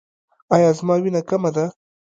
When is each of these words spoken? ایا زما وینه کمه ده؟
ایا 0.55 0.69
زما 0.79 0.95
وینه 1.01 1.21
کمه 1.29 1.49
ده؟ 1.55 1.65